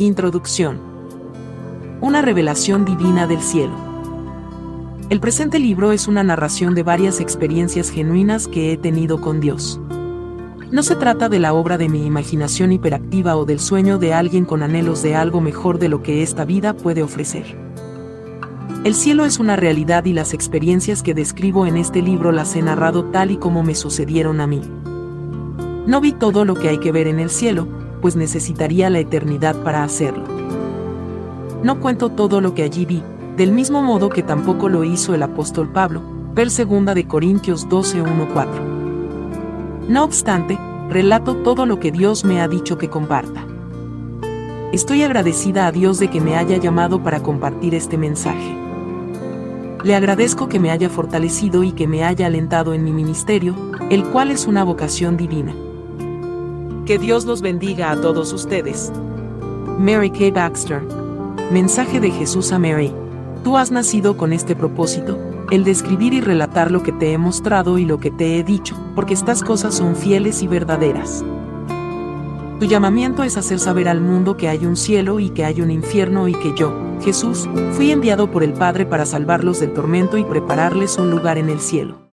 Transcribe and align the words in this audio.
Introducción. 0.00 0.78
Una 2.00 2.22
revelación 2.22 2.84
divina 2.84 3.26
del 3.26 3.40
cielo. 3.40 3.72
El 5.10 5.18
presente 5.18 5.58
libro 5.58 5.90
es 5.90 6.06
una 6.06 6.22
narración 6.22 6.76
de 6.76 6.84
varias 6.84 7.18
experiencias 7.18 7.90
genuinas 7.90 8.46
que 8.46 8.72
he 8.72 8.76
tenido 8.76 9.20
con 9.20 9.40
Dios. 9.40 9.80
No 10.70 10.84
se 10.84 10.94
trata 10.94 11.28
de 11.28 11.40
la 11.40 11.52
obra 11.52 11.78
de 11.78 11.88
mi 11.88 12.06
imaginación 12.06 12.70
hiperactiva 12.70 13.34
o 13.34 13.44
del 13.44 13.58
sueño 13.58 13.98
de 13.98 14.14
alguien 14.14 14.44
con 14.44 14.62
anhelos 14.62 15.02
de 15.02 15.16
algo 15.16 15.40
mejor 15.40 15.80
de 15.80 15.88
lo 15.88 16.00
que 16.00 16.22
esta 16.22 16.44
vida 16.44 16.74
puede 16.74 17.02
ofrecer. 17.02 17.58
El 18.84 18.94
cielo 18.94 19.24
es 19.24 19.40
una 19.40 19.56
realidad 19.56 20.04
y 20.04 20.12
las 20.12 20.32
experiencias 20.32 21.02
que 21.02 21.12
describo 21.12 21.66
en 21.66 21.76
este 21.76 22.02
libro 22.02 22.30
las 22.30 22.54
he 22.54 22.62
narrado 22.62 23.06
tal 23.06 23.32
y 23.32 23.36
como 23.36 23.64
me 23.64 23.74
sucedieron 23.74 24.40
a 24.40 24.46
mí. 24.46 24.60
No 25.88 26.00
vi 26.00 26.12
todo 26.12 26.44
lo 26.44 26.54
que 26.54 26.68
hay 26.68 26.78
que 26.78 26.92
ver 26.92 27.08
en 27.08 27.18
el 27.18 27.30
cielo, 27.30 27.66
pues 28.00 28.16
necesitaría 28.16 28.90
la 28.90 28.98
eternidad 28.98 29.56
para 29.62 29.84
hacerlo. 29.84 30.24
No 31.62 31.80
cuento 31.80 32.10
todo 32.10 32.40
lo 32.40 32.54
que 32.54 32.62
allí 32.62 32.86
vi, 32.86 33.02
del 33.36 33.52
mismo 33.52 33.82
modo 33.82 34.08
que 34.08 34.22
tampoco 34.22 34.68
lo 34.68 34.84
hizo 34.84 35.14
el 35.14 35.22
apóstol 35.22 35.68
Pablo, 35.72 36.02
ver 36.34 36.48
2 36.48 36.94
de 36.94 37.06
Corintios 37.06 37.68
12 37.68 38.02
4 38.32 38.52
No 39.88 40.04
obstante, 40.04 40.58
relato 40.88 41.36
todo 41.36 41.66
lo 41.66 41.80
que 41.80 41.90
Dios 41.90 42.24
me 42.24 42.40
ha 42.40 42.48
dicho 42.48 42.78
que 42.78 42.88
comparta. 42.88 43.44
Estoy 44.72 45.02
agradecida 45.02 45.66
a 45.66 45.72
Dios 45.72 45.98
de 45.98 46.10
que 46.10 46.20
me 46.20 46.36
haya 46.36 46.58
llamado 46.58 47.02
para 47.02 47.22
compartir 47.22 47.74
este 47.74 47.96
mensaje. 47.96 48.56
Le 49.82 49.94
agradezco 49.94 50.48
que 50.48 50.58
me 50.58 50.70
haya 50.70 50.90
fortalecido 50.90 51.62
y 51.62 51.72
que 51.72 51.86
me 51.86 52.04
haya 52.04 52.26
alentado 52.26 52.74
en 52.74 52.84
mi 52.84 52.92
ministerio, 52.92 53.54
el 53.90 54.04
cual 54.04 54.30
es 54.30 54.46
una 54.46 54.64
vocación 54.64 55.16
divina. 55.16 55.54
Que 56.88 56.98
Dios 56.98 57.26
los 57.26 57.42
bendiga 57.42 57.90
a 57.90 58.00
todos 58.00 58.32
ustedes. 58.32 58.90
Mary 59.78 60.10
K. 60.10 60.30
Baxter. 60.32 60.80
Mensaje 61.52 62.00
de 62.00 62.10
Jesús 62.10 62.50
a 62.50 62.58
Mary. 62.58 62.94
Tú 63.44 63.58
has 63.58 63.70
nacido 63.70 64.16
con 64.16 64.32
este 64.32 64.56
propósito, 64.56 65.18
el 65.50 65.64
de 65.64 65.76
y 65.98 66.20
relatar 66.22 66.70
lo 66.70 66.82
que 66.82 66.92
te 66.92 67.12
he 67.12 67.18
mostrado 67.18 67.76
y 67.76 67.84
lo 67.84 68.00
que 68.00 68.10
te 68.10 68.38
he 68.38 68.42
dicho, 68.42 68.74
porque 68.94 69.12
estas 69.12 69.42
cosas 69.42 69.74
son 69.74 69.96
fieles 69.96 70.42
y 70.42 70.48
verdaderas. 70.48 71.22
Tu 72.58 72.64
llamamiento 72.64 73.22
es 73.22 73.36
hacer 73.36 73.58
saber 73.58 73.86
al 73.86 74.00
mundo 74.00 74.38
que 74.38 74.48
hay 74.48 74.64
un 74.64 74.74
cielo 74.74 75.20
y 75.20 75.28
que 75.28 75.44
hay 75.44 75.60
un 75.60 75.70
infierno 75.70 76.26
y 76.26 76.32
que 76.32 76.54
yo, 76.56 76.72
Jesús, 77.02 77.50
fui 77.72 77.90
enviado 77.90 78.30
por 78.30 78.42
el 78.42 78.54
Padre 78.54 78.86
para 78.86 79.04
salvarlos 79.04 79.60
del 79.60 79.74
tormento 79.74 80.16
y 80.16 80.24
prepararles 80.24 80.96
un 80.96 81.10
lugar 81.10 81.36
en 81.36 81.50
el 81.50 81.60
cielo. 81.60 82.07